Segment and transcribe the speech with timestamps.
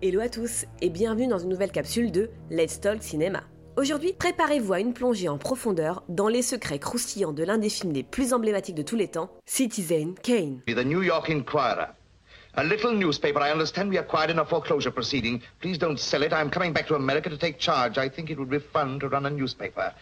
[0.00, 3.42] Hello à tous et bienvenue dans une nouvelle capsule de Let's Talk Cinéma.
[3.76, 7.92] Aujourd'hui, préparez-vous à une plongée en profondeur dans les secrets croustillants de l'un des films
[7.92, 10.60] les plus emblématiques de tous les temps, Citizen Kane.
[10.68, 11.88] The New York Inquirer.
[12.54, 15.40] A little newspaper I understand we acquired in a foreclosure proceeding.
[15.60, 16.32] Please don't sell it.
[16.32, 17.98] I'm coming back to America to take charge.
[17.98, 19.92] I think it would be fun to run a newspaper.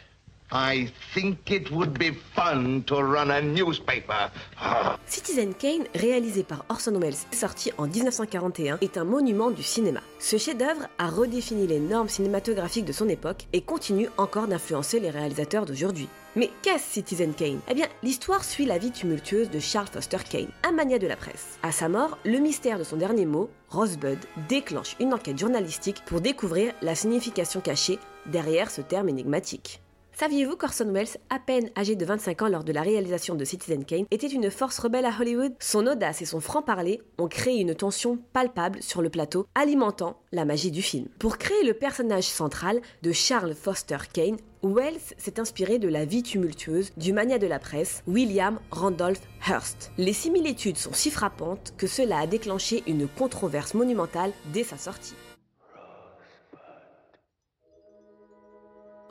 [0.52, 4.30] I think it would be fun to run a newspaper.
[5.06, 10.00] Citizen Kane, réalisé par Orson Welles, sorti en 1941, est un monument du cinéma.
[10.20, 15.10] Ce chef-d'œuvre a redéfini les normes cinématographiques de son époque et continue encore d'influencer les
[15.10, 16.08] réalisateurs d'aujourd'hui.
[16.36, 17.60] Mais qu'est-ce Citizen Kane?
[17.68, 21.16] Eh bien, l'histoire suit la vie tumultueuse de Charles Foster Kane, un mania de la
[21.16, 21.58] presse.
[21.62, 26.20] À sa mort, le mystère de son dernier mot, Rosebud, déclenche une enquête journalistique pour
[26.20, 29.80] découvrir la signification cachée derrière ce terme énigmatique.
[30.18, 33.84] Saviez-vous qu'Orson Welles, à peine âgé de 25 ans lors de la réalisation de Citizen
[33.84, 35.52] Kane, était une force rebelle à Hollywood?
[35.60, 40.46] Son audace et son franc-parler ont créé une tension palpable sur le plateau, alimentant la
[40.46, 41.08] magie du film.
[41.18, 46.22] Pour créer le personnage central de Charles Foster Kane, Wells s'est inspiré de la vie
[46.22, 49.92] tumultueuse du mania de la presse, William Randolph Hearst.
[49.98, 55.14] Les similitudes sont si frappantes que cela a déclenché une controverse monumentale dès sa sortie.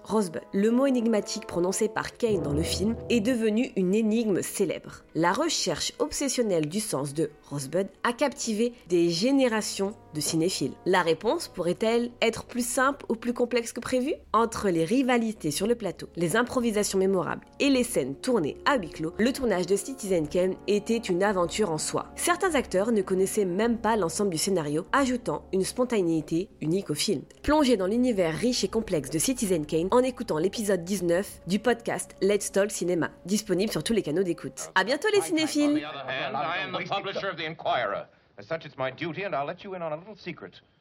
[0.05, 5.03] Rosebud, le mot énigmatique prononcé par Kane dans le film, est devenu une énigme célèbre.
[5.15, 10.73] La recherche obsessionnelle du sens de Rosebud a captivé des générations de cinéphiles.
[10.87, 14.13] La réponse pourrait-elle être plus simple ou plus complexe que prévu?
[14.33, 18.89] Entre les rivalités sur le plateau, les improvisations mémorables et les scènes tournées à huis
[18.89, 22.07] clos, le tournage de Citizen Kane était une aventure en soi.
[22.15, 27.21] Certains acteurs ne connaissaient même pas l'ensemble du scénario, ajoutant une spontanéité unique au film.
[27.43, 32.15] Plongé dans l'univers riche et complexe de Citizen Kane, en écoutant l'épisode 19 du podcast
[32.21, 34.71] Let's Talk Cinéma, disponible sur tous les canaux d'écoute.
[34.73, 35.85] À bientôt les cinéphiles
[38.37, 40.59] As such, it's my duty, and I'll let you in on a little secret.